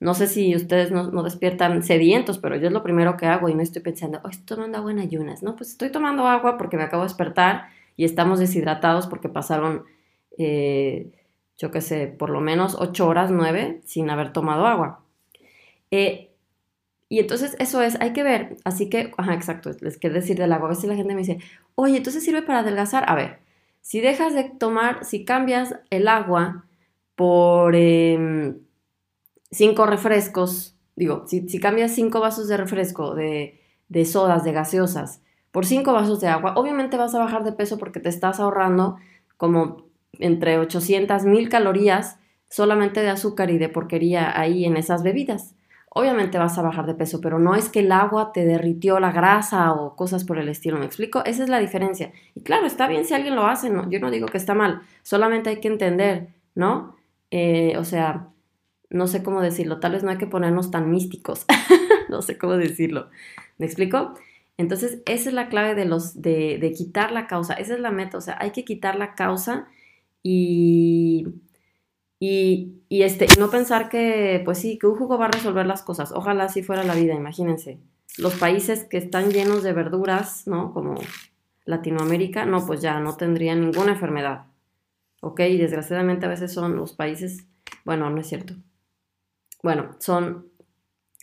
no 0.00 0.14
sé 0.14 0.26
si 0.26 0.56
ustedes 0.56 0.90
no, 0.90 1.22
despiertan 1.22 1.82
sedientos, 1.82 2.38
pero 2.38 2.56
yo 2.56 2.68
es 2.68 2.72
lo 2.72 2.82
primero 2.82 3.18
que 3.18 3.26
hago 3.26 3.50
y 3.50 3.54
no 3.54 3.62
estoy 3.62 3.82
pensando, 3.82 4.18
oh, 4.24 4.30
estoy 4.30 4.56
tomando 4.56 4.78
agua 4.78 4.90
en 4.92 4.98
ayunas, 4.98 5.42
¿no? 5.42 5.56
Pues 5.56 5.70
estoy 5.70 5.90
tomando 5.90 6.26
agua 6.26 6.56
porque 6.56 6.78
me 6.78 6.84
acabo 6.84 7.02
de 7.02 7.08
despertar 7.08 7.68
y 7.96 8.06
estamos 8.06 8.38
deshidratados 8.38 9.06
porque 9.06 9.28
pasaron, 9.28 9.84
eh, 10.38 11.12
yo 11.58 11.70
qué 11.70 11.82
sé, 11.82 12.06
por 12.06 12.30
lo 12.30 12.40
menos 12.40 12.76
ocho 12.78 13.06
horas, 13.06 13.30
nueve, 13.30 13.82
sin 13.84 14.08
haber 14.08 14.32
tomado 14.32 14.66
agua. 14.66 15.04
Eh, 15.90 16.30
y 17.10 17.18
entonces 17.18 17.54
eso 17.58 17.82
es, 17.82 18.00
hay 18.00 18.12
que 18.14 18.22
ver, 18.22 18.56
así 18.64 18.88
que, 18.88 19.12
ajá, 19.18 19.34
exacto, 19.34 19.70
les 19.80 19.98
quiero 19.98 20.14
decir 20.14 20.38
del 20.38 20.52
agua, 20.52 20.68
a 20.68 20.70
veces 20.70 20.84
la 20.84 20.94
gente 20.96 21.14
me 21.14 21.20
dice, 21.20 21.38
oye, 21.74 21.98
entonces 21.98 22.24
sirve 22.24 22.42
para 22.42 22.60
adelgazar, 22.60 23.04
a 23.06 23.14
ver, 23.14 23.40
si 23.82 24.00
dejas 24.00 24.34
de 24.34 24.44
tomar, 24.44 25.04
si 25.04 25.24
cambias 25.24 25.74
el 25.90 26.08
agua 26.08 26.66
por 27.16 27.74
em, 27.76 28.60
cinco 29.50 29.86
refrescos, 29.86 30.76
digo, 30.96 31.24
si, 31.26 31.58
cambias 31.60 31.92
cinco 31.92 32.20
vasos 32.20 32.48
de 32.48 32.56
refresco, 32.56 33.14
de, 33.14 33.60
de 33.88 34.04
sodas, 34.04 34.44
de 34.44 34.52
gaseosas, 34.52 35.22
por 35.50 35.66
cinco 35.66 35.92
vasos 35.92 36.20
de 36.20 36.28
agua, 36.28 36.54
obviamente 36.56 36.96
vas 36.96 37.14
a 37.14 37.18
bajar 37.18 37.44
de 37.44 37.52
peso 37.52 37.78
porque 37.78 38.00
te 38.00 38.08
estás 38.08 38.38
ahorrando 38.38 38.96
como 39.36 39.88
entre 40.18 40.58
800 40.58 41.24
mil 41.24 41.48
calorías 41.48 42.18
solamente 42.48 43.00
de 43.00 43.10
azúcar 43.10 43.50
y 43.50 43.58
de 43.58 43.68
porquería 43.68 44.38
ahí 44.38 44.64
en 44.64 44.76
esas 44.76 45.02
bebidas. 45.02 45.54
obviamente 45.92 46.38
vas 46.38 46.56
a 46.56 46.62
bajar 46.62 46.86
de 46.86 46.94
peso, 46.94 47.20
pero 47.20 47.40
no 47.40 47.56
es 47.56 47.68
que 47.68 47.80
el 47.80 47.90
agua 47.90 48.32
te 48.32 48.44
derritió 48.44 49.00
la 49.00 49.10
grasa 49.10 49.72
o 49.72 49.96
cosas 49.96 50.22
por 50.24 50.38
el 50.38 50.48
estilo, 50.48 50.78
¿me 50.78 50.86
explico? 50.86 51.24
Esa 51.24 51.42
es 51.42 51.48
la 51.48 51.58
diferencia. 51.58 52.12
Y 52.36 52.42
claro, 52.42 52.66
está 52.66 52.86
bien 52.86 53.04
si 53.04 53.12
alguien 53.14 53.34
lo 53.34 53.46
hace, 53.46 53.70
no, 53.70 53.90
yo 53.90 53.98
no 53.98 54.10
digo 54.12 54.28
que 54.28 54.38
está 54.38 54.54
mal, 54.54 54.82
solamente 55.02 55.50
hay 55.50 55.60
que 55.60 55.66
entender, 55.66 56.28
¿no? 56.54 56.94
Eh, 57.32 57.76
o 57.76 57.84
sea, 57.84 58.28
no 58.90 59.06
sé 59.06 59.22
cómo 59.22 59.40
decirlo, 59.40 59.80
tal 59.80 59.92
vez 59.92 60.02
no 60.02 60.10
hay 60.10 60.18
que 60.18 60.26
ponernos 60.26 60.70
tan 60.70 60.90
místicos, 60.90 61.46
no 62.08 62.22
sé 62.22 62.38
cómo 62.38 62.56
decirlo, 62.56 63.08
¿me 63.58 63.66
explico? 63.66 64.14
Entonces, 64.58 65.00
esa 65.06 65.30
es 65.30 65.34
la 65.34 65.48
clave 65.48 65.74
de, 65.74 65.86
los, 65.86 66.20
de, 66.20 66.74
quitar 66.76 67.12
la 67.12 67.26
causa, 67.26 67.54
esa 67.54 67.74
es 67.74 67.80
la 67.80 67.90
meta, 67.90 68.18
o 68.18 68.20
sea, 68.20 68.36
hay 68.40 68.50
que 68.50 68.64
quitar 68.64 68.96
la 68.96 69.14
causa 69.14 69.68
y 70.22 71.26
y, 72.22 73.02
este, 73.02 73.26
no 73.38 73.50
pensar 73.50 73.88
que, 73.88 74.42
pues 74.44 74.58
sí, 74.58 74.78
que 74.78 74.86
un 74.86 74.96
jugo 74.96 75.16
va 75.16 75.26
a 75.26 75.30
resolver 75.30 75.66
las 75.66 75.82
cosas. 75.82 76.12
Ojalá 76.12 76.44
así 76.44 76.62
fuera 76.62 76.84
la 76.84 76.94
vida, 76.94 77.14
imagínense. 77.14 77.78
Los 78.18 78.34
países 78.34 78.84
que 78.84 78.98
están 78.98 79.30
llenos 79.30 79.62
de 79.62 79.72
verduras, 79.72 80.46
¿no? 80.46 80.74
Como 80.74 80.96
Latinoamérica, 81.64 82.44
no, 82.44 82.66
pues 82.66 82.82
ya 82.82 83.00
no 83.00 83.16
tendrían 83.16 83.62
ninguna 83.62 83.92
enfermedad. 83.92 84.46
¿Ok? 85.22 85.40
Y 85.40 85.56
desgraciadamente 85.56 86.26
a 86.26 86.28
veces 86.28 86.52
son 86.52 86.76
los 86.76 86.92
países, 86.92 87.46
bueno, 87.84 88.10
no 88.10 88.20
es 88.20 88.28
cierto. 88.28 88.54
Bueno, 89.62 89.90
son, 89.98 90.48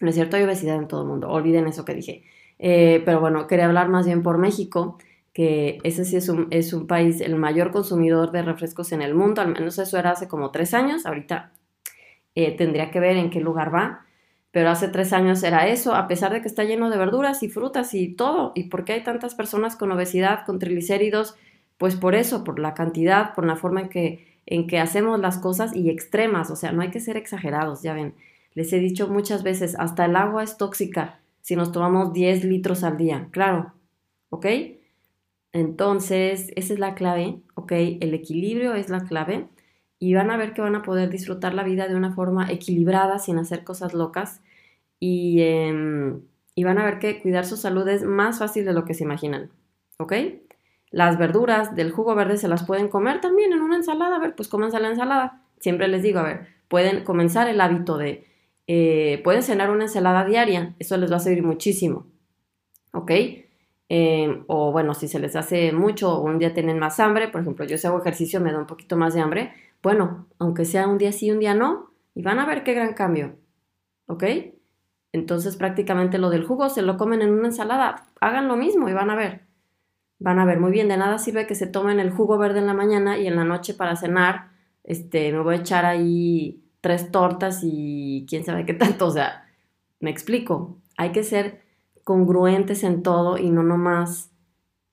no 0.01 0.09
es 0.09 0.15
cierto, 0.15 0.37
hay 0.37 0.43
obesidad 0.43 0.77
en 0.77 0.87
todo 0.87 1.01
el 1.01 1.07
mundo. 1.07 1.29
Olviden 1.29 1.67
eso 1.67 1.85
que 1.85 1.93
dije. 1.95 2.23
Eh, 2.59 3.01
pero 3.05 3.19
bueno, 3.19 3.47
quería 3.47 3.65
hablar 3.65 3.89
más 3.89 4.05
bien 4.05 4.23
por 4.23 4.37
México 4.37 4.97
que 5.37 5.77
ese 5.83 6.03
sí 6.03 6.15
es 6.15 6.29
un, 6.29 6.47
es 6.49 6.73
un 6.73 6.87
país, 6.87 7.21
el 7.21 7.35
mayor 7.35 7.69
consumidor 7.71 8.31
de 8.31 8.41
refrescos 8.41 8.91
en 8.91 9.03
el 9.03 9.13
mundo, 9.13 9.39
al 9.39 9.49
menos 9.53 9.77
eso 9.77 9.99
era 9.99 10.09
hace 10.09 10.27
como 10.27 10.49
tres 10.49 10.73
años, 10.73 11.05
ahorita 11.05 11.51
eh, 12.33 12.57
tendría 12.57 12.89
que 12.89 12.99
ver 12.99 13.17
en 13.17 13.29
qué 13.29 13.39
lugar 13.39 13.71
va, 13.71 14.07
pero 14.49 14.71
hace 14.71 14.87
tres 14.87 15.13
años 15.13 15.43
era 15.43 15.67
eso, 15.67 15.93
a 15.93 16.07
pesar 16.07 16.33
de 16.33 16.41
que 16.41 16.47
está 16.47 16.63
lleno 16.63 16.89
de 16.89 16.97
verduras 16.97 17.43
y 17.43 17.49
frutas 17.49 17.93
y 17.93 18.15
todo, 18.15 18.51
y 18.55 18.63
por 18.63 18.83
qué 18.83 18.93
hay 18.93 19.03
tantas 19.03 19.35
personas 19.35 19.75
con 19.75 19.91
obesidad, 19.91 20.43
con 20.43 20.57
triglicéridos, 20.57 21.35
pues 21.77 21.95
por 21.95 22.15
eso, 22.15 22.43
por 22.43 22.57
la 22.57 22.73
cantidad, 22.73 23.35
por 23.35 23.45
la 23.45 23.57
forma 23.57 23.81
en 23.81 23.89
que, 23.89 24.36
en 24.47 24.65
que 24.65 24.79
hacemos 24.79 25.19
las 25.19 25.37
cosas 25.37 25.75
y 25.75 25.89
extremas, 25.89 26.49
o 26.49 26.55
sea, 26.55 26.71
no 26.71 26.81
hay 26.81 26.89
que 26.89 26.99
ser 26.99 27.17
exagerados, 27.17 27.83
ya 27.83 27.93
ven, 27.93 28.15
les 28.55 28.73
he 28.73 28.79
dicho 28.79 29.07
muchas 29.07 29.43
veces, 29.43 29.75
hasta 29.77 30.05
el 30.05 30.15
agua 30.15 30.43
es 30.43 30.57
tóxica 30.57 31.19
si 31.41 31.55
nos 31.55 31.71
tomamos 31.71 32.11
10 32.11 32.43
litros 32.43 32.83
al 32.83 32.97
día, 32.97 33.29
claro, 33.31 33.73
¿ok? 34.31 34.47
Entonces, 35.53 36.51
esa 36.55 36.73
es 36.73 36.79
la 36.79 36.93
clave, 36.93 37.39
¿ok? 37.55 37.71
El 37.71 38.13
equilibrio 38.13 38.73
es 38.73 38.89
la 38.89 39.05
clave 39.05 39.47
y 39.97 40.13
van 40.13 40.29
a 40.29 40.37
ver 40.37 40.53
que 40.53 40.61
van 40.61 40.75
a 40.75 40.81
poder 40.81 41.09
disfrutar 41.09 41.53
la 41.53 41.63
vida 41.63 41.87
de 41.87 41.95
una 41.95 42.13
forma 42.13 42.51
equilibrada 42.51 43.19
sin 43.19 43.37
hacer 43.39 43.63
cosas 43.63 43.93
locas 43.93 44.41
y, 44.99 45.41
em, 45.41 46.21
y 46.55 46.63
van 46.63 46.79
a 46.79 46.85
ver 46.85 46.99
que 46.99 47.21
cuidar 47.21 47.45
su 47.45 47.57
salud 47.57 47.87
es 47.87 48.03
más 48.03 48.39
fácil 48.39 48.65
de 48.65 48.73
lo 48.73 48.85
que 48.85 48.93
se 48.93 49.03
imaginan, 49.05 49.49
¿ok? 49.99 50.13
Las 50.91 51.17
verduras 51.17 51.75
del 51.75 51.91
jugo 51.91 52.15
verde 52.15 52.37
se 52.37 52.47
las 52.47 52.63
pueden 52.65 52.87
comer 52.87 53.21
también 53.21 53.53
en 53.53 53.61
una 53.61 53.75
ensalada, 53.75 54.15
a 54.15 54.19
ver, 54.19 54.35
pues 54.35 54.47
cómense 54.47 54.79
la 54.79 54.89
ensalada. 54.89 55.43
Siempre 55.59 55.87
les 55.87 56.03
digo, 56.03 56.19
a 56.19 56.23
ver, 56.23 56.47
pueden 56.67 57.03
comenzar 57.03 57.47
el 57.47 57.59
hábito 57.61 57.97
de, 57.97 58.25
eh, 58.67 59.21
pueden 59.23 59.43
cenar 59.43 59.69
una 59.69 59.85
ensalada 59.85 60.25
diaria, 60.25 60.75
eso 60.79 60.97
les 60.97 61.11
va 61.11 61.17
a 61.17 61.19
servir 61.19 61.43
muchísimo, 61.43 62.07
¿ok? 62.93 63.11
Em, 63.89 64.43
o 64.47 64.71
bueno, 64.73 64.93
si 64.93 65.07
se 65.07 65.19
les 65.19 65.35
hace 65.37 65.71
mucho 65.71 66.13
o 66.13 66.21
un 66.21 66.39
día 66.39 66.53
tienen 66.53 66.77
más 66.77 66.99
hambre, 66.99 67.29
por 67.29 67.41
ejemplo, 67.41 67.65
yo 67.65 67.77
si 67.77 67.87
hago 67.87 67.99
ejercicio 67.99 68.41
me 68.41 68.51
da 68.51 68.59
un 68.59 68.67
poquito 68.67 68.97
más 68.97 69.13
de 69.13 69.21
hambre, 69.21 69.53
bueno, 69.81 70.27
aunque 70.39 70.65
sea 70.65 70.87
un 70.87 70.97
día 70.97 71.11
sí, 71.13 71.31
un 71.31 71.39
día 71.39 71.53
no, 71.53 71.91
y 72.13 72.21
van 72.21 72.39
a 72.39 72.45
ver 72.45 72.63
qué 72.63 72.73
gran 72.73 72.93
cambio, 72.93 73.37
¿ok? 74.07 74.23
Entonces 75.13 75.55
prácticamente 75.55 76.17
lo 76.17 76.29
del 76.29 76.45
jugo 76.45 76.69
se 76.69 76.81
lo 76.81 76.97
comen 76.97 77.21
en 77.21 77.31
una 77.31 77.47
ensalada, 77.47 78.07
hagan 78.19 78.47
lo 78.49 78.57
mismo 78.57 78.89
y 78.89 78.93
van 78.93 79.09
a 79.09 79.15
ver, 79.15 79.46
van 80.19 80.39
a 80.39 80.45
ver 80.45 80.59
muy 80.59 80.71
bien, 80.71 80.87
de 80.87 80.97
nada 80.97 81.17
sirve 81.19 81.47
que 81.47 81.55
se 81.55 81.67
tomen 81.67 81.99
el 81.99 82.11
jugo 82.11 82.37
verde 82.37 82.59
en 82.59 82.67
la 82.67 82.73
mañana 82.73 83.17
y 83.17 83.27
en 83.27 83.35
la 83.35 83.43
noche 83.43 83.73
para 83.73 83.95
cenar, 83.95 84.49
este, 84.83 85.31
me 85.31 85.41
voy 85.41 85.55
a 85.55 85.59
echar 85.59 85.85
ahí 85.85 86.63
tres 86.81 87.11
tortas 87.11 87.61
y 87.63 88.25
quién 88.29 88.45
sabe 88.45 88.65
qué 88.65 88.73
tanto, 88.73 89.07
o 89.07 89.11
sea, 89.11 89.47
me 89.99 90.09
explico, 90.09 90.77
hay 90.97 91.11
que 91.11 91.23
ser 91.23 91.61
congruentes 92.03 92.83
en 92.83 93.03
todo 93.03 93.37
y 93.37 93.49
no 93.49 93.63
nomás 93.63 94.31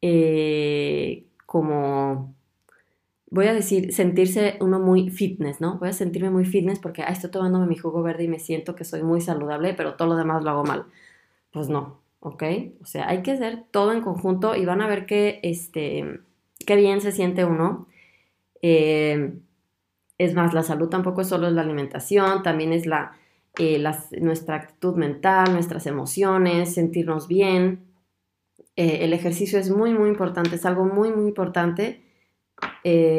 eh, 0.02 1.26
como, 1.46 2.34
voy 3.30 3.46
a 3.46 3.54
decir, 3.54 3.92
sentirse 3.94 4.58
uno 4.60 4.78
muy 4.78 5.10
fitness, 5.10 5.60
¿no? 5.60 5.78
Voy 5.78 5.88
a 5.88 5.92
sentirme 5.92 6.30
muy 6.30 6.44
fitness 6.44 6.78
porque, 6.78 7.02
estoy 7.08 7.30
tomándome 7.30 7.66
mi 7.66 7.76
jugo 7.76 8.02
verde 8.02 8.24
y 8.24 8.28
me 8.28 8.38
siento 8.40 8.74
que 8.74 8.84
soy 8.84 9.02
muy 9.02 9.20
saludable, 9.20 9.74
pero 9.74 9.94
todo 9.94 10.08
lo 10.08 10.16
demás 10.16 10.44
lo 10.44 10.50
hago 10.50 10.64
mal. 10.64 10.86
Pues 11.52 11.68
no, 11.68 12.00
¿ok? 12.24 12.42
O 12.80 12.86
sea, 12.86 13.06
hay 13.08 13.22
que 13.22 13.32
hacer 13.32 13.64
todo 13.70 13.92
en 13.92 14.00
conjunto 14.00 14.56
y 14.56 14.64
van 14.64 14.80
a 14.80 14.86
ver 14.88 15.04
que, 15.04 15.40
este, 15.42 16.20
qué 16.66 16.74
bien 16.74 17.02
se 17.02 17.12
siente 17.12 17.44
uno. 17.44 17.86
Eh, 18.62 19.34
es 20.16 20.34
más, 20.34 20.54
la 20.54 20.62
salud 20.62 20.88
tampoco 20.88 21.20
es 21.20 21.28
solo 21.28 21.50
la 21.50 21.60
alimentación, 21.60 22.42
también 22.42 22.72
es 22.72 22.86
la 22.86 23.12
eh, 23.58 23.82
nuestra 24.22 24.56
actitud 24.56 24.96
mental, 24.96 25.52
nuestras 25.52 25.86
emociones, 25.86 26.72
sentirnos 26.72 27.28
bien. 27.28 27.84
Eh, 28.74 29.00
el 29.02 29.12
ejercicio 29.12 29.58
es 29.58 29.70
muy, 29.70 29.92
muy 29.92 30.08
importante, 30.08 30.56
es 30.56 30.64
algo 30.64 30.86
muy, 30.86 31.12
muy 31.12 31.28
importante, 31.28 32.00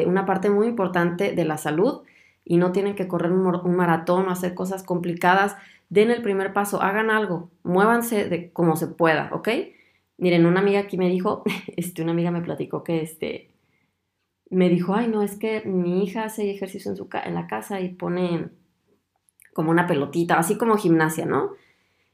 una 0.06 0.26
parte 0.26 0.50
muy 0.50 0.66
importante 0.66 1.32
de 1.32 1.44
la 1.44 1.58
salud 1.58 2.02
y 2.44 2.56
no 2.56 2.72
tienen 2.72 2.94
que 2.94 3.08
correr 3.08 3.32
un, 3.32 3.76
maratón 3.76 4.28
o 4.28 4.30
hacer 4.30 4.54
cosas 4.54 4.82
complicadas. 4.82 5.56
Den 5.88 6.10
el 6.10 6.22
primer 6.22 6.52
paso, 6.52 6.82
hagan 6.82 7.10
algo, 7.10 7.50
muévanse 7.62 8.28
de 8.28 8.50
como 8.52 8.76
se 8.76 8.88
pueda, 8.88 9.30
¿ok? 9.32 9.48
Miren, 10.18 10.46
una 10.46 10.60
amiga 10.60 10.80
aquí 10.80 10.98
me 10.98 11.08
dijo, 11.08 11.44
este, 11.76 12.02
una 12.02 12.12
amiga 12.12 12.30
me 12.30 12.42
platicó 12.42 12.82
que 12.82 13.02
este, 13.02 13.50
me 14.50 14.68
dijo, 14.68 14.94
ay, 14.94 15.08
no, 15.08 15.22
es 15.22 15.38
que 15.38 15.62
mi 15.64 16.04
hija 16.04 16.24
hace 16.24 16.50
ejercicio 16.50 16.90
en, 16.90 16.96
su 16.96 17.08
en 17.24 17.34
la 17.34 17.46
casa 17.46 17.80
y 17.80 17.90
pone 17.90 18.50
como 19.54 19.70
una 19.70 19.86
pelotita, 19.86 20.38
así 20.38 20.56
como 20.56 20.76
gimnasia, 20.76 21.26
¿no? 21.26 21.52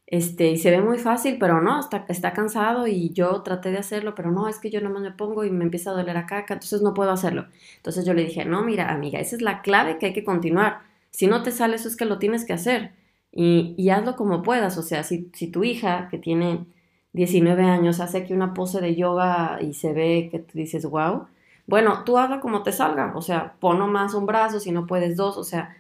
Este, 0.07 0.51
y 0.51 0.59
se 0.59 0.71
ve 0.71 0.83
muy 0.83 0.99
fácil, 0.99 1.39
pero 1.41 1.63
no, 1.63 1.81
está, 1.81 2.05
está 2.09 2.35
cansado 2.35 2.87
y 2.87 3.15
yo 3.15 3.43
traté 3.43 3.71
de 3.71 3.79
hacerlo, 3.79 4.15
pero 4.15 4.31
no, 4.31 4.47
es 4.47 4.59
que 4.59 4.71
yo 4.71 4.83
nomás 4.83 5.03
me 5.03 5.13
pongo 5.13 5.43
y 5.45 5.51
me 5.51 5.65
empieza 5.65 5.91
a 5.91 5.95
doler 5.95 6.19
acá, 6.19 6.39
acá, 6.39 6.55
entonces 6.55 6.83
no 6.83 6.93
puedo 6.93 7.11
hacerlo. 7.11 7.47
Entonces 7.77 8.05
yo 8.05 8.13
le 8.13 8.25
dije, 8.25 8.45
no, 8.45 8.63
mira, 8.63 8.93
amiga, 8.93 9.21
esa 9.21 9.37
es 9.37 9.43
la 9.43 9.63
clave 9.63 9.99
que 9.99 10.07
hay 10.07 10.13
que 10.13 10.23
continuar. 10.23 10.81
Si 11.11 11.27
no 11.27 11.43
te 11.43 11.51
sale, 11.51 11.77
eso 11.77 11.89
es 11.89 11.97
que 11.97 12.05
lo 12.05 12.19
tienes 12.19 12.45
que 12.45 12.53
hacer. 12.53 12.93
Y, 13.33 13.89
hazlo 13.91 14.17
como 14.17 14.43
puedas, 14.43 14.77
o 14.79 14.83
sea, 14.83 15.03
si, 15.05 15.31
si 15.35 15.49
tu 15.49 15.65
hija, 15.65 16.09
que 16.11 16.19
tiene 16.19 16.67
19 17.13 17.65
años, 17.65 18.01
hace 18.01 18.19
aquí 18.19 18.33
una 18.35 18.55
pose 18.55 18.81
de 18.81 18.95
yoga 18.95 19.59
y 19.63 19.75
se 19.75 19.93
ve 19.95 20.29
que 20.31 20.39
tú 20.41 20.59
dices, 20.59 20.85
wow, 20.87 21.27
bueno, 21.67 22.05
tú 22.05 22.19
hazlo 22.19 22.41
como 22.41 22.63
te 22.63 22.73
salga, 22.73 23.13
o 23.17 23.23
sea, 23.23 23.55
pon 23.61 23.91
más 23.91 24.15
un 24.15 24.27
brazo, 24.27 24.61
si 24.61 24.73
no 24.73 24.87
puedes 24.87 25.17
dos, 25.17 25.37
o 25.39 25.45
sea, 25.45 25.77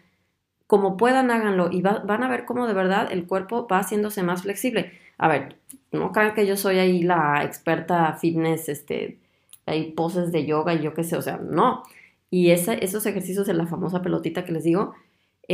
como 0.66 0.96
puedan, 0.96 1.30
háganlo 1.30 1.70
y 1.70 1.82
van 1.82 2.22
a 2.22 2.28
ver 2.28 2.46
cómo 2.46 2.66
de 2.66 2.74
verdad 2.74 3.08
el 3.12 3.26
cuerpo 3.26 3.66
va 3.70 3.80
haciéndose 3.80 4.22
más 4.22 4.42
flexible. 4.42 4.92
A 5.18 5.28
ver, 5.28 5.58
no 5.92 6.12
crean 6.12 6.34
que 6.34 6.46
yo 6.46 6.56
soy 6.56 6.78
ahí 6.78 7.02
la 7.02 7.44
experta 7.44 8.14
fitness, 8.14 8.68
este, 8.70 9.18
hay 9.66 9.92
poses 9.92 10.32
de 10.32 10.46
yoga 10.46 10.74
y 10.74 10.82
yo 10.82 10.94
qué 10.94 11.04
sé, 11.04 11.16
o 11.16 11.22
sea, 11.22 11.36
no. 11.38 11.82
Y 12.30 12.50
esos 12.50 13.06
ejercicios 13.06 13.46
de 13.46 13.54
la 13.54 13.66
famosa 13.66 14.02
pelotita 14.02 14.44
que 14.44 14.52
les 14.52 14.64
digo, 14.64 14.94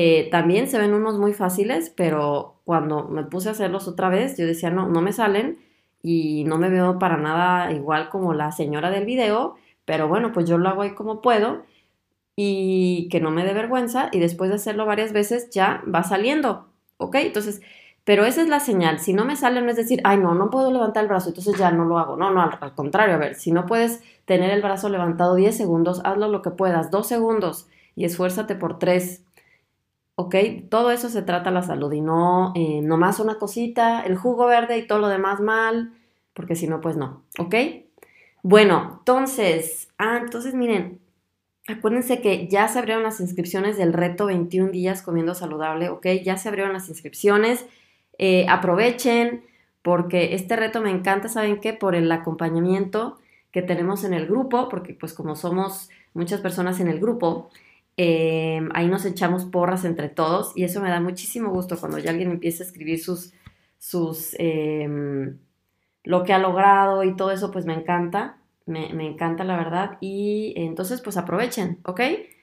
eh, 0.00 0.28
también 0.30 0.68
se 0.68 0.78
ven 0.78 0.94
unos 0.94 1.18
muy 1.18 1.32
fáciles, 1.32 1.92
pero 1.96 2.60
cuando 2.64 3.08
me 3.08 3.24
puse 3.24 3.48
a 3.48 3.50
hacerlos 3.50 3.88
otra 3.88 4.08
vez, 4.08 4.38
yo 4.38 4.46
decía, 4.46 4.70
no, 4.70 4.88
no 4.88 5.02
me 5.02 5.12
salen 5.12 5.58
y 6.04 6.44
no 6.44 6.56
me 6.56 6.68
veo 6.68 7.00
para 7.00 7.16
nada 7.16 7.72
igual 7.72 8.08
como 8.08 8.32
la 8.32 8.52
señora 8.52 8.90
del 8.90 9.06
video, 9.06 9.56
pero 9.84 10.06
bueno, 10.06 10.30
pues 10.32 10.48
yo 10.48 10.56
lo 10.56 10.68
hago 10.68 10.82
ahí 10.82 10.94
como 10.94 11.20
puedo 11.20 11.64
y 12.36 13.08
que 13.10 13.18
no 13.18 13.32
me 13.32 13.44
dé 13.44 13.52
vergüenza 13.54 14.08
y 14.12 14.20
después 14.20 14.50
de 14.50 14.54
hacerlo 14.54 14.86
varias 14.86 15.12
veces 15.12 15.50
ya 15.50 15.82
va 15.92 16.04
saliendo, 16.04 16.68
¿ok? 16.98 17.16
Entonces, 17.16 17.60
pero 18.04 18.24
esa 18.24 18.42
es 18.42 18.48
la 18.48 18.60
señal. 18.60 19.00
Si 19.00 19.12
no 19.12 19.24
me 19.24 19.34
sale, 19.34 19.62
no 19.62 19.68
es 19.68 19.76
decir, 19.76 20.00
ay, 20.04 20.18
no, 20.18 20.32
no 20.32 20.48
puedo 20.48 20.70
levantar 20.70 21.02
el 21.02 21.08
brazo, 21.08 21.30
entonces 21.30 21.58
ya 21.58 21.72
no 21.72 21.84
lo 21.84 21.98
hago. 21.98 22.16
No, 22.16 22.30
no, 22.30 22.40
al, 22.40 22.74
contrario, 22.76 23.16
a 23.16 23.18
ver, 23.18 23.34
si 23.34 23.50
no 23.50 23.66
puedes 23.66 24.00
tener 24.26 24.50
el 24.50 24.62
brazo 24.62 24.90
levantado 24.90 25.34
10 25.34 25.56
segundos, 25.56 26.00
hazlo 26.04 26.28
lo 26.28 26.40
que 26.40 26.50
puedas, 26.50 26.92
2 26.92 27.04
segundos 27.04 27.66
y 27.96 28.04
esfuérzate 28.04 28.54
por 28.54 28.78
3. 28.78 29.24
¿Ok? 30.20 30.34
Todo 30.68 30.90
eso 30.90 31.08
se 31.08 31.22
trata 31.22 31.52
la 31.52 31.62
salud 31.62 31.92
y 31.92 32.00
no 32.00 32.52
eh, 32.56 32.80
nomás 32.82 33.20
una 33.20 33.38
cosita, 33.38 34.00
el 34.00 34.16
jugo 34.16 34.46
verde 34.46 34.76
y 34.76 34.84
todo 34.84 34.98
lo 34.98 35.06
demás 35.06 35.38
mal, 35.40 35.92
porque 36.34 36.56
si 36.56 36.66
no, 36.66 36.80
pues 36.80 36.96
no. 36.96 37.22
¿Ok? 37.38 37.54
Bueno, 38.42 38.96
entonces, 38.98 39.88
ah, 39.96 40.18
entonces 40.20 40.54
miren, 40.54 41.00
Acuérdense 41.68 42.22
que 42.22 42.48
ya 42.48 42.66
se 42.66 42.78
abrieron 42.78 43.02
las 43.02 43.20
inscripciones 43.20 43.76
del 43.76 43.92
reto 43.92 44.24
21 44.24 44.70
días 44.72 45.02
comiendo 45.02 45.34
saludable, 45.34 45.90
¿ok? 45.90 46.06
Ya 46.24 46.38
se 46.38 46.48
abrieron 46.48 46.72
las 46.72 46.88
inscripciones. 46.88 47.66
Eh, 48.16 48.46
aprovechen 48.48 49.44
porque 49.82 50.34
este 50.34 50.56
reto 50.56 50.80
me 50.80 50.90
encanta, 50.90 51.28
¿saben 51.28 51.60
qué? 51.60 51.74
Por 51.74 51.94
el 51.94 52.10
acompañamiento 52.10 53.18
que 53.52 53.60
tenemos 53.60 54.02
en 54.04 54.14
el 54.14 54.26
grupo, 54.26 54.70
porque 54.70 54.94
pues 54.94 55.12
como 55.12 55.36
somos 55.36 55.90
muchas 56.14 56.40
personas 56.40 56.80
en 56.80 56.88
el 56.88 57.00
grupo, 57.00 57.50
Em, 58.00 58.68
ahí 58.74 58.86
nos 58.86 59.04
echamos 59.04 59.44
porras 59.44 59.84
entre 59.84 60.08
todos 60.08 60.52
y 60.54 60.62
eso 60.62 60.80
me 60.80 60.88
da 60.88 61.00
muchísimo 61.00 61.50
gusto 61.50 61.76
cuando 61.76 61.98
ya 61.98 62.10
alguien 62.10 62.30
empieza 62.30 62.62
a 62.62 62.66
escribir 62.66 63.00
sus, 63.00 63.32
sus, 63.76 64.36
em, 64.38 65.38
lo 66.04 66.22
que 66.22 66.32
ha 66.32 66.38
logrado 66.38 67.02
y 67.02 67.16
todo 67.16 67.32
eso, 67.32 67.50
pues 67.50 67.66
me 67.66 67.74
encanta, 67.74 68.38
me, 68.66 68.94
me 68.94 69.04
encanta 69.04 69.42
la 69.42 69.56
verdad 69.56 69.98
y 70.00 70.54
entonces 70.56 71.00
pues 71.00 71.16
aprovechen, 71.16 71.80
¿ok? 71.82 72.00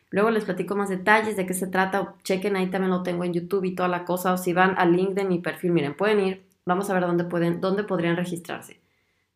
Luego 0.09 0.29
les 0.29 0.43
platico 0.43 0.75
más 0.75 0.89
detalles 0.89 1.37
de 1.37 1.45
qué 1.45 1.53
se 1.53 1.67
trata. 1.67 2.15
Chequen, 2.23 2.57
ahí 2.57 2.69
también 2.69 2.91
lo 2.91 3.03
tengo 3.03 3.23
en 3.23 3.33
YouTube 3.33 3.63
y 3.63 3.75
toda 3.75 3.87
la 3.89 4.03
cosa. 4.03 4.33
O 4.33 4.37
si 4.37 4.51
van 4.53 4.75
al 4.77 4.95
link 4.95 5.11
de 5.11 5.23
mi 5.23 5.39
perfil, 5.39 5.71
miren, 5.71 5.95
pueden 5.95 6.19
ir. 6.19 6.43
Vamos 6.65 6.89
a 6.89 6.93
ver 6.93 7.03
dónde, 7.03 7.25
pueden, 7.25 7.61
dónde 7.61 7.83
podrían 7.83 8.15
registrarse. 8.15 8.79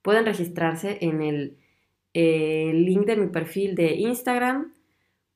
Pueden 0.02 0.26
registrarse 0.26 0.98
en 1.02 1.22
el 1.22 2.86
link 2.86 3.06
de 3.06 3.16
mi 3.18 3.28
perfil 3.28 3.76
de 3.76 3.96
Instagram 3.96 4.74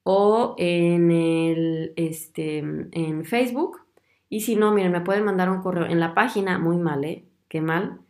o 0.04 0.56
en 0.58 1.12
el 1.12 1.94
este, 1.96 2.60
en 2.60 3.26
Facebook. 3.26 3.82
Y 4.30 4.42
si 4.42 4.56
no, 4.56 4.74
miren, 4.74 4.92
me 4.92 5.02
pueden 5.02 5.26
mandar 5.26 5.50
un 5.50 5.62
correo 5.62 5.86
en 5.86 6.00
la 6.00 6.14
página, 6.14 6.60
muy 6.60 6.78
mal, 6.78 7.04
¿eh? 7.06 7.26
Qué 7.48 7.62
mal, 7.62 8.02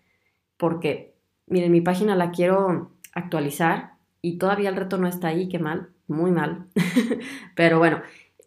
porque, 0.57 1.15
miren, 1.47 1.71
mi 1.71 1.81
página 1.81 2.15
la 2.15 2.31
quiero 2.31 2.91
actualizar 3.13 3.93
y 4.21 4.37
todavía 4.37 4.69
el 4.69 4.75
reto 4.75 4.97
no 4.97 5.07
está 5.07 5.27
ahí, 5.27 5.49
qué 5.49 5.59
mal, 5.59 5.89
muy 6.07 6.31
mal. 6.31 6.67
pero 7.55 7.77
bueno, 7.77 8.01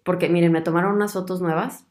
porque, 0.05 0.29
miren, 0.29 0.53
me 0.53 0.63
tomaron 0.63 0.95
unas 0.95 1.13
fotos 1.13 1.43
nuevas 1.43 1.87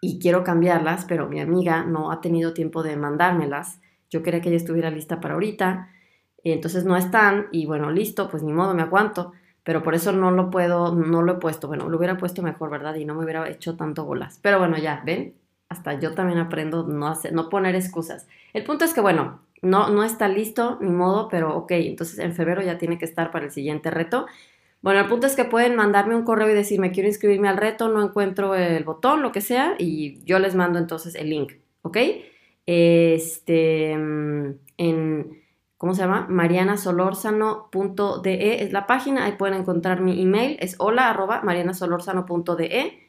y 0.00 0.18
quiero 0.18 0.44
cambiarlas, 0.44 1.06
pero 1.06 1.28
mi 1.28 1.40
amiga 1.40 1.84
no 1.84 2.10
ha 2.10 2.20
tenido 2.20 2.52
tiempo 2.52 2.82
de 2.82 2.96
mandármelas. 2.96 3.80
Yo 4.10 4.22
quería 4.22 4.42
que 4.42 4.50
ella 4.50 4.58
estuviera 4.58 4.90
lista 4.90 5.20
para 5.20 5.34
ahorita, 5.34 5.88
entonces 6.44 6.84
no 6.84 6.96
están 6.96 7.46
y 7.52 7.64
bueno, 7.64 7.90
listo, 7.90 8.28
pues 8.28 8.42
ni 8.42 8.52
modo, 8.52 8.74
me 8.74 8.82
aguanto 8.82 9.32
pero 9.64 9.82
por 9.82 9.94
eso 9.94 10.12
no 10.12 10.30
lo 10.30 10.50
puedo, 10.50 10.94
no 10.94 11.22
lo 11.22 11.32
he 11.32 11.36
puesto. 11.36 11.66
Bueno, 11.68 11.88
lo 11.88 11.96
hubiera 11.96 12.18
puesto 12.18 12.42
mejor, 12.42 12.70
¿verdad? 12.70 12.94
Y 12.96 13.06
no 13.06 13.14
me 13.14 13.24
hubiera 13.24 13.48
hecho 13.48 13.76
tanto 13.76 14.04
bolas. 14.04 14.38
Pero 14.42 14.58
bueno, 14.58 14.76
ya, 14.76 15.02
¿ven? 15.04 15.34
Hasta 15.70 15.98
yo 15.98 16.14
también 16.14 16.38
aprendo 16.38 16.86
no, 16.86 17.08
hacer, 17.08 17.32
no 17.32 17.48
poner 17.48 17.74
excusas. 17.74 18.28
El 18.52 18.62
punto 18.62 18.84
es 18.84 18.92
que, 18.92 19.00
bueno, 19.00 19.40
no, 19.62 19.88
no 19.88 20.04
está 20.04 20.28
listo, 20.28 20.78
ni 20.82 20.90
modo, 20.90 21.28
pero 21.28 21.56
ok, 21.56 21.72
entonces 21.72 22.18
en 22.18 22.34
febrero 22.34 22.62
ya 22.62 22.76
tiene 22.76 22.98
que 22.98 23.06
estar 23.06 23.30
para 23.30 23.46
el 23.46 23.50
siguiente 23.50 23.90
reto. 23.90 24.26
Bueno, 24.82 25.00
el 25.00 25.06
punto 25.06 25.26
es 25.26 25.34
que 25.34 25.46
pueden 25.46 25.76
mandarme 25.76 26.14
un 26.14 26.24
correo 26.24 26.50
y 26.50 26.54
decirme, 26.54 26.92
quiero 26.92 27.08
inscribirme 27.08 27.48
al 27.48 27.56
reto, 27.56 27.88
no 27.88 28.04
encuentro 28.04 28.54
el 28.54 28.84
botón, 28.84 29.22
lo 29.22 29.32
que 29.32 29.40
sea, 29.40 29.76
y 29.78 30.22
yo 30.26 30.38
les 30.38 30.54
mando 30.54 30.78
entonces 30.78 31.14
el 31.14 31.30
link, 31.30 31.54
¿ok? 31.80 31.96
Este, 32.66 33.96
mm, 33.96 34.50
en 34.76 35.43
¿cómo 35.84 35.94
se 35.94 36.00
llama? 36.00 36.26
marianasolorzano.de 36.30 38.62
es 38.62 38.72
la 38.72 38.86
página, 38.86 39.26
ahí 39.26 39.32
pueden 39.32 39.60
encontrar 39.60 40.00
mi 40.00 40.22
email, 40.22 40.56
es 40.60 40.76
hola 40.78 41.10
arroba 41.10 41.42
marianasolorzano.de 41.42 43.00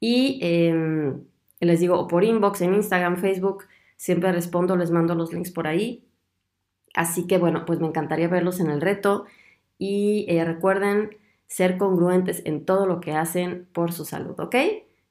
y 0.00 0.38
em, 0.40 1.22
les 1.60 1.80
digo, 1.80 2.08
por 2.08 2.24
inbox, 2.24 2.62
en 2.62 2.72
Instagram, 2.72 3.18
Facebook, 3.18 3.64
siempre 3.98 4.32
respondo, 4.32 4.74
les 4.74 4.90
mando 4.90 5.14
los 5.14 5.34
links 5.34 5.50
por 5.50 5.66
ahí. 5.66 6.02
Así 6.94 7.26
que 7.26 7.36
bueno, 7.36 7.66
pues 7.66 7.80
me 7.80 7.88
encantaría 7.88 8.28
verlos 8.28 8.58
en 8.58 8.70
el 8.70 8.80
reto 8.80 9.26
y 9.76 10.24
eh, 10.30 10.46
recuerden 10.46 11.18
ser 11.46 11.76
congruentes 11.76 12.40
en 12.46 12.64
todo 12.64 12.86
lo 12.86 13.00
que 13.00 13.12
hacen 13.12 13.68
por 13.74 13.92
su 13.92 14.06
salud, 14.06 14.40
¿ok? 14.40 14.56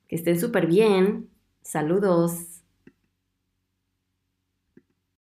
Que 0.08 0.15
estén 0.15 0.39
súper 0.39 0.65
bien. 0.65 1.29
Saludos. 1.62 2.53